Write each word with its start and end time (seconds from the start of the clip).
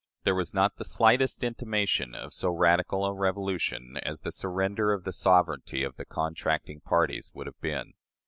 There 0.23 0.33
was 0.33 0.51
not 0.51 0.77
the 0.77 0.83
slightest 0.83 1.43
intimation 1.43 2.15
of 2.15 2.33
so 2.33 2.49
radical 2.49 3.05
a 3.05 3.13
revolution 3.13 3.97
as 4.01 4.21
the 4.21 4.31
surrender 4.31 4.93
of 4.93 5.03
the 5.03 5.11
sovereignty 5.13 5.83
of 5.83 5.95
the 5.95 6.05
contracting 6.05 6.79
parties 6.79 7.31
would 7.35 7.45
have 7.45 7.61
been. 7.61 7.93